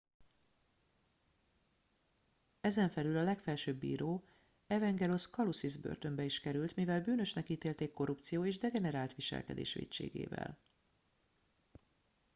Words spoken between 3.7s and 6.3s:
bíró evangelos kalousis börtönbe